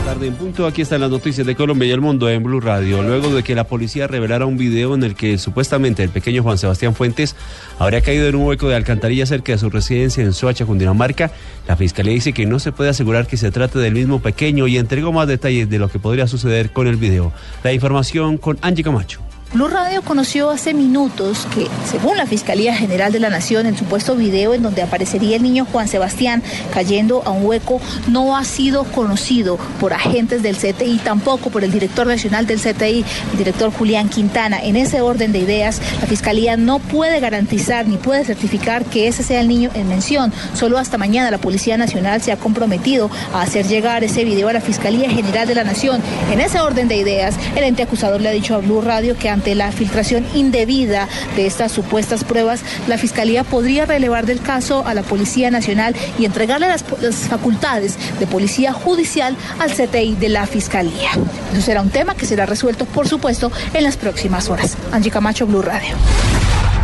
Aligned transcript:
La 0.00 0.06
tarde 0.06 0.26
en 0.28 0.34
punto, 0.34 0.66
aquí 0.66 0.82
están 0.82 1.00
las 1.00 1.10
noticias 1.10 1.46
de 1.46 1.54
Colombia 1.54 1.88
y 1.88 1.90
el 1.90 2.00
mundo 2.00 2.28
en 2.28 2.42
Blue 2.42 2.60
Radio. 2.60 3.02
Luego 3.02 3.34
de 3.34 3.42
que 3.42 3.54
la 3.54 3.64
policía 3.64 4.06
revelara 4.06 4.46
un 4.46 4.56
video 4.56 4.94
en 4.94 5.02
el 5.02 5.14
que 5.14 5.36
supuestamente 5.36 6.02
el 6.02 6.10
pequeño 6.10 6.42
Juan 6.42 6.58
Sebastián 6.58 6.94
Fuentes 6.94 7.36
habría 7.78 8.00
caído 8.00 8.26
en 8.26 8.34
un 8.36 8.46
hueco 8.46 8.68
de 8.68 8.76
alcantarilla 8.76 9.26
cerca 9.26 9.52
de 9.52 9.58
su 9.58 9.68
residencia 9.68 10.22
en 10.22 10.32
Soacha, 10.32 10.64
Cundinamarca, 10.64 11.30
la 11.66 11.76
fiscalía 11.76 12.14
dice 12.14 12.32
que 12.32 12.46
no 12.46 12.58
se 12.58 12.72
puede 12.72 12.90
asegurar 12.90 13.26
que 13.26 13.36
se 13.36 13.50
trate 13.50 13.78
del 13.78 13.94
mismo 13.94 14.20
pequeño 14.20 14.66
y 14.66 14.78
entregó 14.78 15.12
más 15.12 15.28
detalles 15.28 15.68
de 15.68 15.78
lo 15.78 15.88
que 15.88 15.98
podría 15.98 16.26
suceder 16.26 16.72
con 16.72 16.86
el 16.86 16.96
video. 16.96 17.32
La 17.62 17.72
información 17.72 18.38
con 18.38 18.58
Angie 18.62 18.84
Camacho. 18.84 19.29
Blue 19.52 19.66
Radio 19.66 20.00
conoció 20.02 20.48
hace 20.50 20.74
minutos 20.74 21.44
que, 21.52 21.66
según 21.84 22.16
la 22.16 22.24
Fiscalía 22.24 22.72
General 22.72 23.10
de 23.10 23.18
la 23.18 23.30
Nación, 23.30 23.66
el 23.66 23.76
supuesto 23.76 24.14
video 24.14 24.54
en 24.54 24.62
donde 24.62 24.80
aparecería 24.80 25.34
el 25.34 25.42
niño 25.42 25.66
Juan 25.72 25.88
Sebastián 25.88 26.40
cayendo 26.72 27.24
a 27.24 27.30
un 27.30 27.44
hueco 27.44 27.80
no 28.06 28.36
ha 28.36 28.44
sido 28.44 28.84
conocido 28.84 29.58
por 29.80 29.92
agentes 29.92 30.44
del 30.44 30.56
CTI, 30.56 31.00
tampoco 31.02 31.50
por 31.50 31.64
el 31.64 31.72
director 31.72 32.06
nacional 32.06 32.46
del 32.46 32.60
CTI, 32.60 33.04
el 33.32 33.38
director 33.38 33.72
Julián 33.72 34.08
Quintana. 34.08 34.62
En 34.62 34.76
ese 34.76 35.00
orden 35.00 35.32
de 35.32 35.40
ideas, 35.40 35.82
la 36.00 36.06
Fiscalía 36.06 36.56
no 36.56 36.78
puede 36.78 37.18
garantizar 37.18 37.88
ni 37.88 37.96
puede 37.96 38.24
certificar 38.24 38.84
que 38.84 39.08
ese 39.08 39.24
sea 39.24 39.40
el 39.40 39.48
niño 39.48 39.70
en 39.74 39.88
mención. 39.88 40.32
Solo 40.54 40.78
hasta 40.78 40.96
mañana 40.96 41.28
la 41.28 41.38
Policía 41.38 41.76
Nacional 41.76 42.22
se 42.22 42.30
ha 42.30 42.36
comprometido 42.36 43.10
a 43.34 43.42
hacer 43.42 43.66
llegar 43.66 44.04
ese 44.04 44.24
video 44.24 44.46
a 44.48 44.52
la 44.52 44.60
Fiscalía 44.60 45.10
General 45.10 45.48
de 45.48 45.56
la 45.56 45.64
Nación. 45.64 46.00
En 46.30 46.40
ese 46.40 46.60
orden 46.60 46.86
de 46.86 46.98
ideas, 46.98 47.34
el 47.56 47.64
ente 47.64 47.82
acusador 47.82 48.20
le 48.20 48.28
ha 48.28 48.32
dicho 48.32 48.54
a 48.54 48.58
Blue 48.58 48.80
Radio 48.80 49.18
que 49.18 49.39
ante 49.40 49.54
la 49.54 49.72
filtración 49.72 50.26
indebida 50.34 51.08
de 51.34 51.46
estas 51.46 51.72
supuestas 51.72 52.24
pruebas, 52.24 52.60
la 52.88 52.98
Fiscalía 52.98 53.42
podría 53.42 53.86
relevar 53.86 54.26
del 54.26 54.42
caso 54.42 54.86
a 54.86 54.92
la 54.92 55.02
Policía 55.02 55.50
Nacional 55.50 55.96
y 56.18 56.26
entregarle 56.26 56.68
las, 56.68 56.84
facultades 57.26 57.96
de 58.18 58.26
Policía 58.26 58.74
Judicial 58.74 59.34
al 59.58 59.70
CTI 59.72 60.16
de 60.16 60.28
la 60.28 60.46
Fiscalía. 60.46 61.08
Eso 61.52 61.62
será 61.62 61.80
un 61.80 61.88
tema 61.88 62.14
que 62.14 62.26
será 62.26 62.44
resuelto, 62.44 62.84
por 62.84 63.08
supuesto, 63.08 63.50
en 63.72 63.82
las 63.82 63.96
próximas 63.96 64.50
horas. 64.50 64.76
Angie 64.92 65.10
Camacho, 65.10 65.46
Blue 65.46 65.62
Radio. 65.62 65.94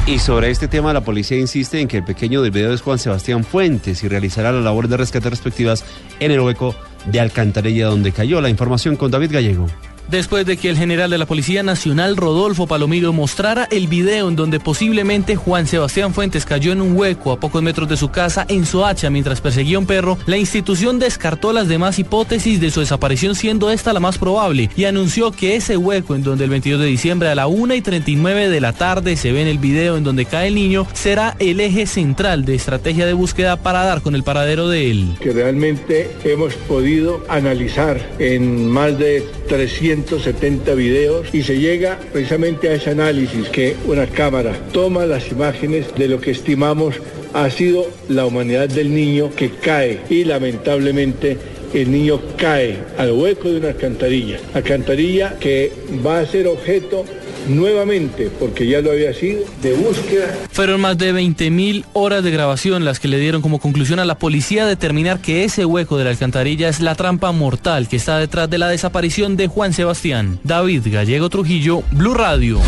Y 0.06 0.18
sobre 0.18 0.50
este 0.50 0.66
tema, 0.66 0.94
la 0.94 1.02
policía 1.02 1.36
insiste 1.36 1.78
en 1.82 1.88
que 1.88 1.98
el 1.98 2.04
pequeño 2.04 2.40
del 2.40 2.52
video 2.52 2.72
es 2.72 2.80
Juan 2.80 2.98
Sebastián 2.98 3.44
Fuentes 3.44 4.02
y 4.02 4.08
realizará 4.08 4.50
la 4.50 4.62
labor 4.62 4.88
de 4.88 4.96
rescate 4.96 5.28
respectivas 5.28 5.84
en 6.20 6.30
el 6.30 6.40
hueco 6.40 6.74
de 7.04 7.20
alcantarilla 7.20 7.88
donde 7.88 8.12
cayó. 8.12 8.40
La 8.40 8.48
información 8.48 8.96
con 8.96 9.10
David 9.10 9.32
Gallego. 9.32 9.66
Después 10.08 10.46
de 10.46 10.56
que 10.56 10.68
el 10.68 10.76
general 10.76 11.10
de 11.10 11.18
la 11.18 11.26
Policía 11.26 11.64
Nacional, 11.64 12.16
Rodolfo 12.16 12.68
Palomiro, 12.68 13.12
mostrara 13.12 13.66
el 13.72 13.88
video 13.88 14.28
en 14.28 14.36
donde 14.36 14.60
posiblemente 14.60 15.34
Juan 15.34 15.66
Sebastián 15.66 16.14
Fuentes 16.14 16.44
cayó 16.44 16.70
en 16.70 16.80
un 16.80 16.96
hueco 16.96 17.32
a 17.32 17.40
pocos 17.40 17.60
metros 17.60 17.88
de 17.88 17.96
su 17.96 18.10
casa 18.10 18.46
en 18.48 18.66
Soacha 18.66 19.10
mientras 19.10 19.40
perseguía 19.40 19.80
un 19.80 19.86
perro, 19.86 20.16
la 20.26 20.36
institución 20.36 21.00
descartó 21.00 21.52
las 21.52 21.66
demás 21.66 21.98
hipótesis 21.98 22.60
de 22.60 22.70
su 22.70 22.80
desaparición, 22.80 23.34
siendo 23.34 23.68
esta 23.70 23.92
la 23.92 23.98
más 23.98 24.16
probable, 24.16 24.70
y 24.76 24.84
anunció 24.84 25.32
que 25.32 25.56
ese 25.56 25.76
hueco 25.76 26.14
en 26.14 26.22
donde 26.22 26.44
el 26.44 26.50
22 26.50 26.80
de 26.82 26.86
diciembre 26.86 27.28
a 27.28 27.34
la 27.34 27.48
1 27.48 27.74
y 27.74 27.80
39 27.80 28.48
de 28.48 28.60
la 28.60 28.72
tarde 28.72 29.16
se 29.16 29.32
ve 29.32 29.42
en 29.42 29.48
el 29.48 29.58
video 29.58 29.96
en 29.96 30.04
donde 30.04 30.24
cae 30.24 30.48
el 30.48 30.54
niño, 30.54 30.86
será 30.92 31.34
el 31.40 31.58
eje 31.58 31.86
central 31.86 32.44
de 32.44 32.54
estrategia 32.54 33.06
de 33.06 33.12
búsqueda 33.12 33.56
para 33.56 33.82
dar 33.82 34.02
con 34.02 34.14
el 34.14 34.22
paradero 34.22 34.68
de 34.68 34.88
él. 34.88 35.16
Que 35.20 35.32
realmente 35.32 36.12
hemos 36.22 36.54
podido 36.54 37.24
analizar 37.28 38.00
en 38.20 38.68
más 38.68 38.96
de 38.98 39.26
300 39.48 39.95
170 40.04 40.74
videos 40.74 41.26
y 41.32 41.42
se 41.42 41.58
llega 41.58 41.98
precisamente 42.12 42.68
a 42.68 42.74
ese 42.74 42.90
análisis 42.90 43.48
que 43.48 43.76
una 43.86 44.06
cámara 44.06 44.52
toma 44.72 45.06
las 45.06 45.30
imágenes 45.32 45.86
de 45.94 46.08
lo 46.08 46.20
que 46.20 46.32
estimamos 46.32 46.96
ha 47.32 47.48
sido 47.48 47.86
la 48.08 48.26
humanidad 48.26 48.68
del 48.68 48.94
niño 48.94 49.30
que 49.34 49.50
cae 49.50 50.00
y 50.10 50.24
lamentablemente 50.24 51.38
el 51.72 51.90
niño 51.90 52.20
cae 52.36 52.76
al 52.98 53.12
hueco 53.12 53.48
de 53.48 53.58
una 53.58 53.68
alcantarilla, 53.68 54.38
alcantarilla 54.52 55.38
que 55.38 55.72
va 56.04 56.20
a 56.20 56.26
ser 56.26 56.46
objeto 56.46 57.04
nuevamente, 57.48 58.30
porque 58.38 58.66
ya 58.66 58.80
lo 58.80 58.92
había 58.92 59.12
sido, 59.14 59.44
de 59.62 59.72
búsqueda. 59.74 60.34
Fueron 60.50 60.80
más 60.80 60.98
de 60.98 61.14
20.000 61.14 61.84
horas 61.92 62.22
de 62.22 62.30
grabación 62.30 62.84
las 62.84 63.00
que 63.00 63.08
le 63.08 63.18
dieron 63.18 63.42
como 63.42 63.58
conclusión 63.58 63.98
a 63.98 64.04
la 64.04 64.18
policía 64.18 64.66
determinar 64.66 65.20
que 65.20 65.44
ese 65.44 65.64
hueco 65.64 65.98
de 65.98 66.04
la 66.04 66.10
alcantarilla 66.10 66.68
es 66.68 66.80
la 66.80 66.94
trampa 66.94 67.32
mortal 67.32 67.88
que 67.88 67.96
está 67.96 68.18
detrás 68.18 68.50
de 68.50 68.58
la 68.58 68.68
desaparición 68.68 69.36
de 69.36 69.48
Juan 69.48 69.72
Sebastián. 69.72 70.38
David 70.44 70.82
Gallego 70.86 71.28
Trujillo, 71.28 71.82
Blue 71.92 72.14
Radio. 72.14 72.60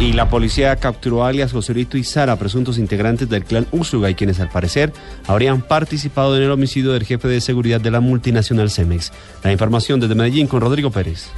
Y 0.00 0.14
la 0.14 0.30
policía 0.30 0.74
capturó 0.76 1.24
a 1.24 1.28
alias 1.28 1.52
Joselito 1.52 1.98
y 1.98 2.04
Sara, 2.04 2.36
presuntos 2.36 2.78
integrantes 2.78 3.28
del 3.28 3.44
clan 3.44 3.66
y 3.70 4.14
quienes 4.14 4.40
al 4.40 4.48
parecer 4.48 4.94
habrían 5.26 5.60
participado 5.60 6.38
en 6.38 6.42
el 6.42 6.50
homicidio 6.50 6.92
del 6.92 7.04
jefe 7.04 7.28
de 7.28 7.42
seguridad 7.42 7.82
de 7.82 7.90
la 7.90 8.00
multinacional 8.00 8.70
Cemex. 8.70 9.12
La 9.44 9.52
información 9.52 10.00
desde 10.00 10.14
Medellín 10.14 10.46
con 10.46 10.62
Rodrigo 10.62 10.90
Pérez. 10.90 11.28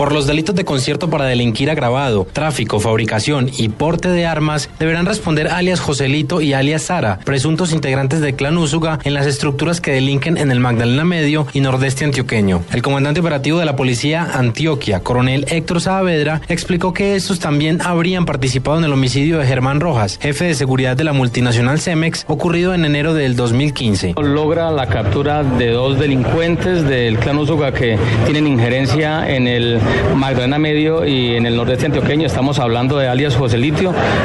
Por 0.00 0.12
los 0.12 0.26
delitos 0.26 0.54
de 0.54 0.64
concierto 0.64 1.10
para 1.10 1.26
delinquir 1.26 1.68
agravado, 1.68 2.26
tráfico, 2.32 2.80
fabricación 2.80 3.50
y 3.54 3.68
porte 3.68 4.08
de 4.08 4.24
armas, 4.24 4.70
deberán 4.78 5.04
responder 5.04 5.48
alias 5.48 5.78
Joselito 5.78 6.40
y 6.40 6.54
alias 6.54 6.84
Sara, 6.84 7.18
presuntos 7.22 7.70
integrantes 7.74 8.22
del 8.22 8.34
clan 8.34 8.56
Úsuga 8.56 8.98
en 9.04 9.12
las 9.12 9.26
estructuras 9.26 9.82
que 9.82 9.92
delinquen 9.92 10.38
en 10.38 10.50
el 10.50 10.58
Magdalena 10.58 11.04
Medio 11.04 11.46
y 11.52 11.60
Nordeste 11.60 12.06
antioqueño. 12.06 12.62
El 12.72 12.80
comandante 12.80 13.20
operativo 13.20 13.58
de 13.58 13.66
la 13.66 13.76
policía 13.76 14.26
Antioquia, 14.32 15.00
coronel 15.00 15.44
Héctor 15.50 15.82
Saavedra, 15.82 16.40
explicó 16.48 16.94
que 16.94 17.14
estos 17.14 17.38
también 17.38 17.82
habrían 17.82 18.24
participado 18.24 18.78
en 18.78 18.84
el 18.84 18.94
homicidio 18.94 19.36
de 19.36 19.46
Germán 19.46 19.80
Rojas, 19.80 20.18
jefe 20.22 20.46
de 20.46 20.54
seguridad 20.54 20.96
de 20.96 21.04
la 21.04 21.12
multinacional 21.12 21.78
Cemex, 21.78 22.24
ocurrido 22.26 22.72
en 22.72 22.86
enero 22.86 23.12
del 23.12 23.36
2015. 23.36 24.14
Logra 24.16 24.70
la 24.70 24.86
captura 24.86 25.42
de 25.42 25.72
dos 25.72 25.98
delincuentes 25.98 26.88
del 26.88 27.18
clan 27.18 27.36
Úsuga 27.36 27.74
que 27.74 27.98
tienen 28.24 28.46
injerencia 28.46 29.30
en 29.30 29.46
el 29.46 29.78
Magdalena 30.14 30.58
Medio 30.58 31.06
y 31.06 31.36
en 31.36 31.46
el 31.46 31.56
nordeste 31.56 31.86
antioqueño. 31.86 32.26
Estamos 32.26 32.58
hablando 32.58 32.98
de 32.98 33.08
alias 33.08 33.36
José 33.36 33.58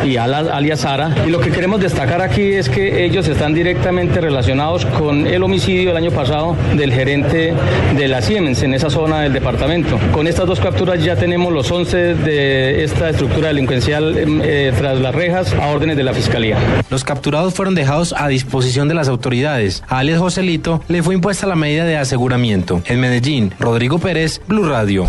y 0.04 0.18
alias 0.18 0.80
Sara. 0.80 1.16
Y 1.26 1.30
lo 1.30 1.40
que 1.40 1.52
queremos 1.52 1.80
destacar 1.80 2.22
aquí 2.22 2.54
es 2.54 2.70
que 2.70 3.06
ellos 3.06 3.28
están 3.28 3.54
directamente 3.54 4.22
relacionados 4.22 4.86
con 4.86 5.28
el 5.28 5.44
homicidio 5.44 5.92
el 5.92 5.98
año 5.98 6.12
pasado 6.12 6.56
del 6.76 6.92
gerente 6.92 7.54
de 7.98 8.08
la 8.08 8.22
Siemens 8.22 8.64
en 8.64 8.74
esa 8.74 8.90
zona 8.90 9.22
del 9.22 9.34
departamento. 9.34 10.00
Con 10.12 10.28
estas 10.28 10.48
dos 10.48 10.60
capturas 10.60 11.04
ya 11.04 11.16
tenemos 11.16 11.52
los 11.52 11.72
11 11.72 12.16
de 12.16 12.84
esta 12.84 13.10
estructura 13.10 13.50
delincuencial 13.50 14.16
eh, 14.18 14.74
tras 14.78 15.00
las 15.00 15.14
rejas 15.14 15.54
a 15.54 15.68
órdenes 15.68 15.98
de 15.98 16.04
la 16.04 16.14
Fiscalía. 16.14 16.58
Los 16.90 17.04
capturados 17.04 17.54
fueron 17.54 17.76
dejados 17.76 18.14
a 18.18 18.28
disposición 18.28 18.88
de 18.88 18.96
las 18.96 19.08
autoridades. 19.08 19.84
A 19.88 20.00
alias 20.00 20.20
Joselito 20.20 20.82
le 20.88 21.04
fue 21.04 21.16
impuesta 21.16 21.48
la 21.48 21.56
medida 21.56 21.86
de 21.86 21.98
aseguramiento. 21.98 22.82
En 22.86 23.00
Medellín, 23.00 23.54
Rodrigo 23.60 24.00
Pérez, 24.00 24.42
Blue 24.48 24.68
Radio. 24.68 25.08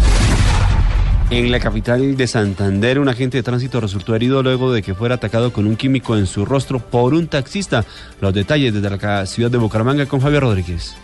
En 1.28 1.50
la 1.50 1.58
capital 1.58 2.16
de 2.16 2.28
Santander, 2.28 3.00
un 3.00 3.08
agente 3.08 3.38
de 3.38 3.42
tránsito 3.42 3.80
resultó 3.80 4.14
herido 4.14 4.44
luego 4.44 4.72
de 4.72 4.80
que 4.80 4.94
fuera 4.94 5.16
atacado 5.16 5.52
con 5.52 5.66
un 5.66 5.74
químico 5.74 6.16
en 6.16 6.26
su 6.26 6.44
rostro 6.44 6.78
por 6.78 7.14
un 7.14 7.26
taxista. 7.26 7.84
Los 8.20 8.32
detalles 8.32 8.72
desde 8.72 8.96
la 8.96 9.26
ciudad 9.26 9.50
de 9.50 9.58
Bucaramanga 9.58 10.06
con 10.06 10.20
Fabio 10.20 10.38
Rodríguez. 10.38 10.96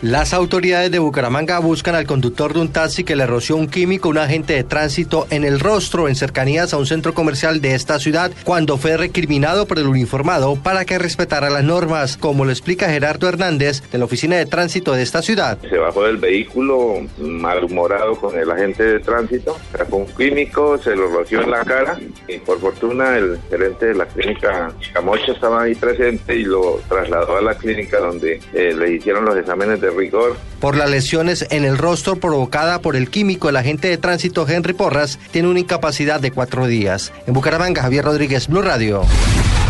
Las 0.00 0.32
autoridades 0.32 0.92
de 0.92 1.00
Bucaramanga 1.00 1.58
buscan 1.58 1.96
al 1.96 2.06
conductor 2.06 2.54
de 2.54 2.60
un 2.60 2.68
taxi 2.68 3.02
que 3.02 3.16
le 3.16 3.26
roció 3.26 3.56
un 3.56 3.66
químico, 3.66 4.08
un 4.08 4.18
agente 4.18 4.52
de 4.52 4.62
tránsito, 4.62 5.26
en 5.30 5.42
el 5.42 5.58
rostro 5.58 6.06
en 6.06 6.14
cercanías 6.14 6.72
a 6.72 6.76
un 6.76 6.86
centro 6.86 7.14
comercial 7.14 7.60
de 7.60 7.74
esta 7.74 7.98
ciudad 7.98 8.30
cuando 8.44 8.76
fue 8.76 8.96
recriminado 8.96 9.66
por 9.66 9.76
el 9.76 9.88
uniformado 9.88 10.54
para 10.54 10.84
que 10.84 11.00
respetara 11.00 11.50
las 11.50 11.64
normas, 11.64 12.16
como 12.16 12.44
lo 12.44 12.52
explica 12.52 12.88
Gerardo 12.88 13.28
Hernández 13.28 13.82
de 13.90 13.98
la 13.98 14.04
Oficina 14.04 14.36
de 14.36 14.46
Tránsito 14.46 14.92
de 14.92 15.02
esta 15.02 15.20
ciudad. 15.20 15.58
Se 15.68 15.78
bajó 15.78 16.04
del 16.04 16.18
vehículo 16.18 17.00
malhumorado 17.18 18.14
con 18.14 18.38
el 18.38 18.48
agente 18.52 18.84
de 18.84 19.00
tránsito, 19.00 19.58
sacó 19.76 19.96
un 19.96 20.06
químico, 20.06 20.78
se 20.78 20.94
lo 20.94 21.08
roció 21.08 21.42
en 21.42 21.50
la 21.50 21.64
cara 21.64 21.98
y 22.28 22.38
por 22.38 22.60
fortuna 22.60 23.16
el 23.16 23.40
gerente 23.50 23.86
de 23.86 23.94
la 23.96 24.06
clínica 24.06 24.72
Camocha 24.92 25.32
estaba 25.32 25.62
ahí 25.62 25.74
presente 25.74 26.36
y 26.36 26.44
lo 26.44 26.80
trasladó 26.88 27.36
a 27.36 27.42
la 27.42 27.54
clínica 27.56 27.98
donde 27.98 28.40
eh, 28.52 28.72
le 28.78 28.92
hicieron 28.92 29.24
los 29.24 29.36
exámenes 29.36 29.80
de 29.80 29.87
rigor. 29.90 30.36
Por 30.60 30.76
las 30.76 30.90
lesiones 30.90 31.46
en 31.50 31.64
el 31.64 31.78
rostro 31.78 32.16
provocada 32.16 32.80
por 32.80 32.96
el 32.96 33.10
químico, 33.10 33.48
el 33.48 33.56
agente 33.56 33.88
de 33.88 33.98
tránsito 33.98 34.46
Henry 34.48 34.72
Porras 34.72 35.18
tiene 35.30 35.48
una 35.48 35.60
incapacidad 35.60 36.20
de 36.20 36.30
cuatro 36.30 36.66
días. 36.66 37.12
En 37.26 37.34
Bucaramanga, 37.34 37.82
Javier 37.82 38.04
Rodríguez, 38.04 38.48
Blue 38.48 38.62
Radio. 38.62 39.02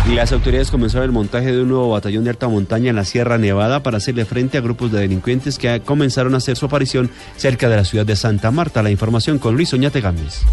Y 0.09 0.15
las 0.15 0.33
autoridades 0.33 0.71
comenzaron 0.71 1.05
el 1.05 1.13
montaje 1.13 1.53
de 1.53 1.61
un 1.61 1.69
nuevo 1.69 1.91
batallón 1.91 2.25
de 2.25 2.31
alta 2.31 2.49
montaña 2.49 2.89
en 2.89 2.97
la 2.97 3.05
Sierra 3.05 3.37
Nevada 3.37 3.83
para 3.83 3.99
hacerle 3.99 4.25
frente 4.25 4.57
a 4.57 4.63
grupos 4.63 4.91
de 4.91 5.01
delincuentes 5.01 5.59
que 5.59 5.83
comenzaron 5.85 6.35
a 6.35 6.39
hacer 6.39 6.57
su 6.57 6.65
aparición 6.65 7.11
cerca 7.37 7.69
de 7.69 7.77
la 7.77 7.85
ciudad 7.85 8.07
de 8.07 8.17
Santa 8.17 8.51
Marta. 8.51 8.83
La 8.83 8.91
información 8.91 9.39
con 9.39 9.55
Luis 9.55 9.75
Oñate 9.75 10.01
Gámez. 10.01 10.45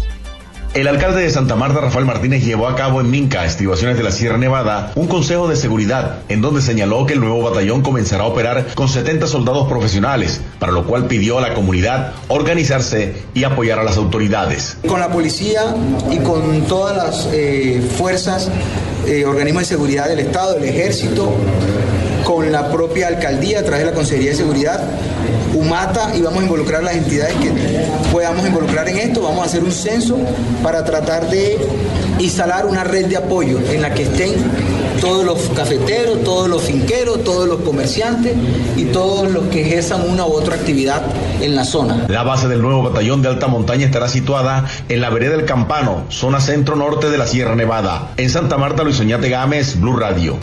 El 0.76 0.88
alcalde 0.88 1.22
de 1.22 1.30
Santa 1.30 1.56
Marta, 1.56 1.80
Rafael 1.80 2.04
Martínez, 2.04 2.44
llevó 2.44 2.68
a 2.68 2.76
cabo 2.76 3.00
en 3.00 3.10
Minca, 3.10 3.46
estribaciones 3.46 3.96
de 3.96 4.02
la 4.02 4.12
Sierra 4.12 4.36
Nevada, 4.36 4.92
un 4.94 5.06
consejo 5.06 5.48
de 5.48 5.56
seguridad 5.56 6.18
en 6.28 6.42
donde 6.42 6.60
señaló 6.60 7.06
que 7.06 7.14
el 7.14 7.20
nuevo 7.20 7.40
batallón 7.40 7.80
comenzará 7.80 8.24
a 8.24 8.26
operar 8.26 8.74
con 8.74 8.86
70 8.86 9.26
soldados 9.26 9.68
profesionales, 9.68 10.42
para 10.58 10.72
lo 10.72 10.86
cual 10.86 11.06
pidió 11.06 11.38
a 11.38 11.40
la 11.40 11.54
comunidad 11.54 12.12
organizarse 12.28 13.22
y 13.32 13.44
apoyar 13.44 13.78
a 13.78 13.84
las 13.84 13.96
autoridades. 13.96 14.76
Con 14.86 15.00
la 15.00 15.08
policía 15.08 15.62
y 16.10 16.18
con 16.18 16.66
todas 16.66 16.94
las 16.94 17.28
eh, 17.32 17.80
fuerzas, 17.96 18.50
eh, 19.06 19.24
organismos 19.24 19.62
de 19.62 19.68
seguridad 19.68 20.08
del 20.08 20.18
Estado, 20.18 20.58
el 20.58 20.64
ejército, 20.64 21.32
con 22.26 22.50
la 22.50 22.72
propia 22.72 23.06
alcaldía 23.06 23.60
a 23.60 23.62
través 23.62 23.84
de 23.84 23.90
la 23.92 23.94
Consejería 23.94 24.30
de 24.30 24.36
Seguridad, 24.36 24.82
UMATA, 25.54 26.16
y 26.16 26.22
vamos 26.22 26.40
a 26.40 26.42
involucrar 26.42 26.82
las 26.82 26.96
entidades 26.96 27.36
que 27.36 27.52
podamos 28.10 28.44
involucrar 28.44 28.88
en 28.88 28.98
esto. 28.98 29.22
Vamos 29.22 29.42
a 29.42 29.44
hacer 29.44 29.62
un 29.62 29.70
censo 29.70 30.18
para 30.60 30.84
tratar 30.84 31.30
de 31.30 31.56
instalar 32.18 32.66
una 32.66 32.82
red 32.82 33.06
de 33.06 33.16
apoyo 33.16 33.60
en 33.70 33.80
la 33.80 33.94
que 33.94 34.02
estén 34.02 34.32
todos 35.00 35.24
los 35.24 35.38
cafeteros, 35.50 36.24
todos 36.24 36.48
los 36.48 36.62
finqueros, 36.62 37.22
todos 37.22 37.46
los 37.46 37.60
comerciantes 37.60 38.34
y 38.76 38.86
todos 38.86 39.30
los 39.30 39.44
que 39.44 39.60
ejerzan 39.60 40.10
una 40.10 40.26
u 40.26 40.32
otra 40.32 40.56
actividad 40.56 41.02
en 41.40 41.54
la 41.54 41.64
zona. 41.64 42.06
La 42.08 42.24
base 42.24 42.48
del 42.48 42.60
nuevo 42.60 42.82
batallón 42.82 43.22
de 43.22 43.28
alta 43.28 43.46
montaña 43.46 43.86
estará 43.86 44.08
situada 44.08 44.64
en 44.88 45.00
la 45.00 45.10
vereda 45.10 45.36
del 45.36 45.44
Campano, 45.44 46.06
zona 46.08 46.40
centro-norte 46.40 47.08
de 47.08 47.18
la 47.18 47.26
Sierra 47.28 47.54
Nevada. 47.54 48.10
En 48.16 48.30
Santa 48.30 48.58
Marta, 48.58 48.82
Luis 48.82 48.98
Oñate 48.98 49.28
Gámez, 49.28 49.78
Blue 49.78 49.96
Radio. 49.96 50.38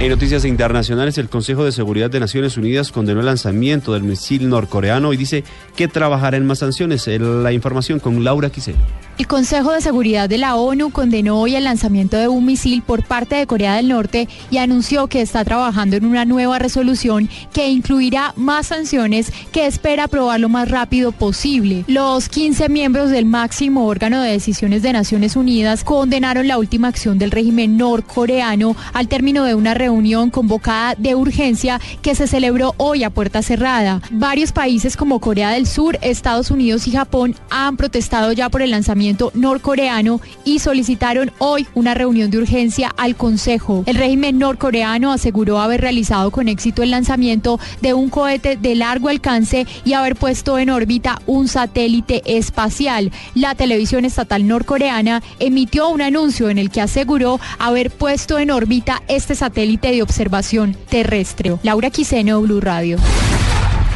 En 0.00 0.10
noticias 0.10 0.44
internacionales, 0.44 1.16
el 1.18 1.28
Consejo 1.28 1.64
de 1.64 1.72
Seguridad 1.72 2.10
de 2.10 2.20
Naciones 2.20 2.56
Unidas 2.56 2.90
condenó 2.90 3.20
el 3.20 3.26
lanzamiento 3.26 3.92
del 3.92 4.02
misil 4.02 4.48
norcoreano 4.48 5.12
y 5.12 5.16
dice 5.16 5.44
que 5.76 5.88
trabajará 5.88 6.36
en 6.36 6.46
más 6.46 6.58
sanciones. 6.58 7.06
La 7.06 7.52
información 7.52 8.00
con 8.00 8.22
Laura 8.24 8.50
Quisel. 8.50 8.74
El 9.16 9.28
Consejo 9.28 9.70
de 9.70 9.80
Seguridad 9.80 10.28
de 10.28 10.38
la 10.38 10.56
ONU 10.56 10.90
condenó 10.90 11.38
hoy 11.40 11.54
el 11.54 11.62
lanzamiento 11.62 12.16
de 12.16 12.26
un 12.26 12.44
misil 12.44 12.82
por 12.82 13.04
parte 13.04 13.36
de 13.36 13.46
Corea 13.46 13.76
del 13.76 13.86
Norte 13.86 14.28
y 14.50 14.56
anunció 14.58 15.06
que 15.06 15.22
está 15.22 15.44
trabajando 15.44 15.94
en 15.94 16.04
una 16.04 16.24
nueva 16.24 16.58
resolución 16.58 17.28
que 17.52 17.68
incluirá 17.68 18.32
más 18.34 18.66
sanciones 18.66 19.32
que 19.52 19.66
espera 19.66 20.04
aprobar 20.04 20.40
lo 20.40 20.48
más 20.48 20.68
rápido 20.68 21.12
posible. 21.12 21.84
Los 21.86 22.28
15 22.28 22.68
miembros 22.68 23.10
del 23.10 23.24
máximo 23.24 23.86
órgano 23.86 24.20
de 24.20 24.32
decisiones 24.32 24.82
de 24.82 24.92
Naciones 24.92 25.36
Unidas 25.36 25.84
condenaron 25.84 26.48
la 26.48 26.58
última 26.58 26.88
acción 26.88 27.16
del 27.16 27.30
régimen 27.30 27.76
norcoreano 27.76 28.74
al 28.94 29.06
término 29.06 29.44
de 29.44 29.54
una 29.54 29.74
reunión 29.74 30.30
convocada 30.30 30.96
de 30.98 31.14
urgencia 31.14 31.80
que 32.02 32.16
se 32.16 32.26
celebró 32.26 32.74
hoy 32.78 33.04
a 33.04 33.10
puerta 33.10 33.42
cerrada. 33.42 34.02
Varios 34.10 34.50
países 34.50 34.96
como 34.96 35.20
Corea 35.20 35.50
del 35.50 35.68
Sur, 35.68 36.00
Estados 36.02 36.50
Unidos 36.50 36.88
y 36.88 36.90
Japón 36.90 37.36
han 37.48 37.76
protestado 37.76 38.32
ya 38.32 38.48
por 38.48 38.60
el 38.60 38.72
lanzamiento 38.72 39.03
norcoreano 39.34 40.20
y 40.44 40.58
solicitaron 40.58 41.32
hoy 41.38 41.66
una 41.74 41.94
reunión 41.94 42.30
de 42.30 42.38
urgencia 42.38 42.92
al 42.96 43.16
Consejo. 43.16 43.82
El 43.86 43.96
régimen 43.96 44.38
norcoreano 44.38 45.12
aseguró 45.12 45.60
haber 45.60 45.80
realizado 45.80 46.30
con 46.30 46.48
éxito 46.48 46.82
el 46.82 46.90
lanzamiento 46.90 47.60
de 47.80 47.94
un 47.94 48.08
cohete 48.08 48.56
de 48.56 48.74
largo 48.74 49.08
alcance 49.08 49.66
y 49.84 49.92
haber 49.92 50.16
puesto 50.16 50.58
en 50.58 50.70
órbita 50.70 51.20
un 51.26 51.48
satélite 51.48 52.22
espacial. 52.24 53.12
La 53.34 53.54
televisión 53.54 54.04
estatal 54.04 54.46
norcoreana 54.46 55.22
emitió 55.38 55.88
un 55.88 56.02
anuncio 56.02 56.48
en 56.48 56.58
el 56.58 56.70
que 56.70 56.80
aseguró 56.80 57.40
haber 57.58 57.90
puesto 57.90 58.38
en 58.38 58.50
órbita 58.50 59.02
este 59.08 59.34
satélite 59.34 59.90
de 59.90 60.02
observación 60.02 60.76
terrestre. 60.88 61.56
Laura 61.62 61.90
Quiseno, 61.90 62.40
Blue 62.40 62.60
Radio. 62.60 62.98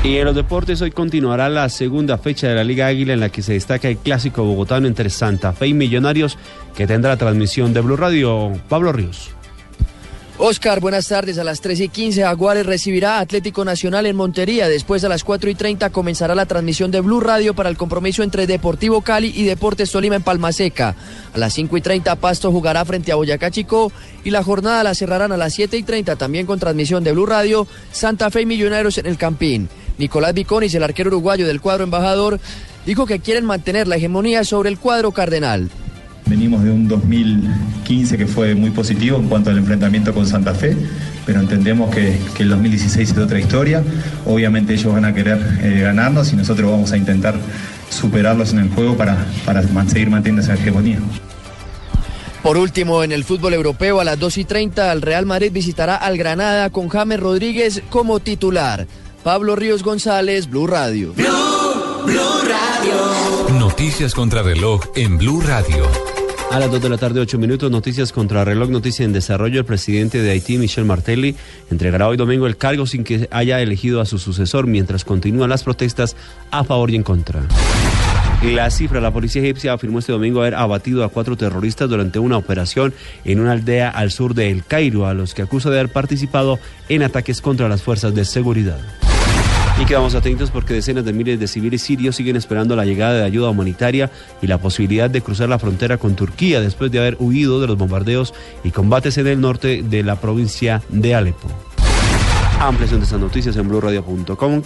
Y 0.04 0.16
en 0.16 0.24
los 0.24 0.34
deportes 0.36 0.80
hoy 0.80 0.92
continuará 0.92 1.48
la 1.48 1.68
segunda 1.68 2.18
fecha 2.18 2.48
de 2.48 2.54
la 2.54 2.62
Liga 2.62 2.86
Águila 2.86 3.14
en 3.14 3.20
la 3.20 3.30
que 3.30 3.42
se 3.42 3.54
destaca 3.54 3.88
el 3.88 3.98
clásico 3.98 4.44
bogotano 4.44 4.86
entre 4.86 5.10
Santa 5.10 5.52
Fe 5.52 5.66
y 5.66 5.74
Millonarios 5.74 6.38
que 6.76 6.86
tendrá 6.86 7.16
transmisión 7.16 7.74
de 7.74 7.80
Blue 7.80 7.96
Radio. 7.96 8.52
Pablo 8.68 8.92
Ríos. 8.92 9.30
Oscar, 10.40 10.78
buenas 10.78 11.08
tardes. 11.08 11.36
A 11.38 11.44
las 11.44 11.60
3 11.60 11.80
y 11.80 11.88
15 11.88 12.22
Aguares 12.22 12.64
recibirá 12.64 13.18
Atlético 13.18 13.64
Nacional 13.64 14.06
en 14.06 14.14
Montería. 14.14 14.68
Después 14.68 15.02
a 15.02 15.08
las 15.08 15.24
4 15.24 15.50
y 15.50 15.56
30 15.56 15.90
comenzará 15.90 16.36
la 16.36 16.46
transmisión 16.46 16.92
de 16.92 17.00
Blue 17.00 17.18
Radio 17.18 17.54
para 17.54 17.68
el 17.68 17.76
compromiso 17.76 18.22
entre 18.22 18.46
Deportivo 18.46 19.00
Cali 19.00 19.32
y 19.34 19.42
Deportes 19.42 19.90
Tolima 19.90 20.14
en 20.14 20.22
Palmaseca. 20.22 20.94
A 21.34 21.38
las 21.38 21.54
5 21.54 21.76
y 21.76 21.80
30 21.80 22.14
Pasto 22.16 22.52
jugará 22.52 22.84
frente 22.84 23.10
a 23.10 23.16
Boyacá 23.16 23.50
Chico 23.50 23.90
y 24.22 24.30
la 24.30 24.44
jornada 24.44 24.84
la 24.84 24.94
cerrarán 24.94 25.32
a 25.32 25.36
las 25.36 25.54
7 25.54 25.76
y 25.76 25.82
30 25.82 26.14
también 26.14 26.46
con 26.46 26.60
transmisión 26.60 27.02
de 27.02 27.12
Blue 27.12 27.26
Radio 27.26 27.66
Santa 27.90 28.30
Fe 28.30 28.42
y 28.42 28.46
Millonarios 28.46 28.96
en 28.98 29.06
el 29.06 29.18
Campín. 29.18 29.68
Nicolás 29.98 30.32
Viconis, 30.32 30.74
el 30.74 30.82
arquero 30.82 31.08
uruguayo 31.08 31.46
del 31.46 31.60
cuadro 31.60 31.84
embajador, 31.84 32.40
dijo 32.86 33.04
que 33.06 33.18
quieren 33.18 33.44
mantener 33.44 33.88
la 33.88 33.96
hegemonía 33.96 34.44
sobre 34.44 34.70
el 34.70 34.78
cuadro 34.78 35.12
cardenal. 35.12 35.68
Venimos 36.26 36.62
de 36.62 36.70
un 36.70 36.86
2015 36.88 38.18
que 38.18 38.26
fue 38.26 38.54
muy 38.54 38.70
positivo 38.70 39.16
en 39.16 39.28
cuanto 39.28 39.50
al 39.50 39.58
enfrentamiento 39.58 40.12
con 40.12 40.26
Santa 40.26 40.54
Fe, 40.54 40.76
pero 41.24 41.40
entendemos 41.40 41.94
que, 41.94 42.18
el 42.38 42.48
2016 42.48 43.10
es 43.10 43.18
otra 43.18 43.40
historia. 43.40 43.82
Obviamente 44.26 44.74
ellos 44.74 44.92
van 44.92 45.06
a 45.06 45.14
querer 45.14 45.38
eh, 45.62 45.80
ganarnos 45.82 46.32
y 46.32 46.36
nosotros 46.36 46.70
vamos 46.70 46.92
a 46.92 46.96
intentar 46.96 47.34
superarlos 47.88 48.52
en 48.52 48.60
el 48.60 48.68
juego 48.70 48.96
para, 48.96 49.26
para 49.44 49.62
seguir 49.88 50.10
manteniendo 50.10 50.42
esa 50.42 50.54
hegemonía. 50.54 50.98
Por 52.42 52.56
último, 52.56 53.02
en 53.02 53.12
el 53.12 53.24
fútbol 53.24 53.54
europeo 53.54 54.00
a 54.00 54.04
las 54.04 54.18
2 54.18 54.38
y 54.38 54.44
30, 54.44 54.92
el 54.92 55.02
Real 55.02 55.26
Madrid 55.26 55.50
visitará 55.52 55.96
al 55.96 56.16
Granada 56.16 56.70
con 56.70 56.88
James 56.88 57.18
Rodríguez 57.18 57.82
como 57.90 58.20
titular. 58.20 58.86
Pablo 59.28 59.56
Ríos 59.56 59.82
González, 59.82 60.48
Blue 60.48 60.66
Radio. 60.66 61.12
Blue, 61.12 61.26
Radio. 62.48 63.58
Noticias 63.58 64.14
contra 64.14 64.42
reloj 64.42 64.80
en 64.96 65.19
Blue 65.19 65.42
Radio. 65.42 65.86
A 66.50 66.58
las 66.58 66.70
2 66.70 66.80
de 66.80 66.88
la 66.88 66.96
tarde, 66.96 67.20
8 67.20 67.36
minutos, 67.36 67.70
noticias 67.70 68.10
contra 68.10 68.42
reloj, 68.42 68.70
noticia 68.70 69.04
en 69.04 69.12
desarrollo. 69.12 69.58
El 69.60 69.66
presidente 69.66 70.22
de 70.22 70.30
Haití, 70.30 70.56
Michel 70.56 70.86
Martelly, 70.86 71.36
entregará 71.70 72.08
hoy 72.08 72.16
domingo 72.16 72.46
el 72.46 72.56
cargo 72.56 72.86
sin 72.86 73.04
que 73.04 73.28
haya 73.30 73.60
elegido 73.60 74.00
a 74.00 74.06
su 74.06 74.19
sucesor 74.19 74.66
mientras 74.66 75.04
continúan 75.04 75.50
las 75.50 75.62
protestas 75.62 76.16
a 76.50 76.64
favor 76.64 76.90
y 76.90 76.96
en 76.96 77.02
contra. 77.02 77.42
La 78.42 78.70
cifra, 78.70 79.02
la 79.02 79.12
policía 79.12 79.42
egipcia 79.42 79.74
afirmó 79.74 79.98
este 79.98 80.12
domingo 80.12 80.40
haber 80.40 80.54
abatido 80.54 81.04
a 81.04 81.10
cuatro 81.10 81.36
terroristas 81.36 81.90
durante 81.90 82.19
una 82.19 82.38
operación 82.38 82.94
en 83.26 83.40
una 83.40 83.52
aldea 83.52 83.90
al 83.90 84.10
sur 84.10 84.32
de 84.32 84.50
El 84.50 84.64
Cairo, 84.64 85.06
a 85.06 85.12
los 85.12 85.34
que 85.34 85.42
acusa 85.42 85.69
de 85.69 85.81
haber 85.81 85.92
participado 85.92 86.58
en 86.88 87.02
ataques 87.02 87.42
contra 87.42 87.69
las 87.69 87.82
fuerzas 87.82 88.14
de 88.14 88.24
seguridad. 88.24 88.81
Y 89.80 89.84
quedamos 89.84 90.16
atentos 90.16 90.50
porque 90.50 90.75
decenas 90.75 91.04
de 91.04 91.12
miles 91.12 91.38
de 91.38 91.46
civiles 91.46 91.82
sirios 91.82 92.17
siguen 92.17 92.34
esperando 92.34 92.74
la 92.74 92.84
llegada 92.84 93.14
de 93.14 93.24
ayuda 93.24 93.50
humanitaria 93.50 94.10
y 94.43 94.48
la 94.48 94.58
posibilidad 94.58 95.08
de 95.08 95.22
cruzar 95.22 95.48
la 95.48 95.58
frontera 95.60 95.98
con 95.98 96.17
Turquía 96.17 96.60
después 96.60 96.91
de 96.91 96.98
haber 96.98 97.17
huido 97.20 97.60
de 97.60 97.69
los 97.69 97.79
bombardeos 97.79 98.34
y 98.64 98.72
combates 98.72 99.19
en 99.19 99.29
el 99.29 99.41
norte 99.41 99.84
de 99.84 100.03
la 100.03 100.17
provincia 100.17 100.82
de 100.88 101.14
Alepo. 101.14 101.48
Ampliación 102.60 102.98
de 102.98 103.05
estas 103.05 103.20
noticias 103.20 103.56
en 103.56 103.69
blurradio.com. 103.69 104.62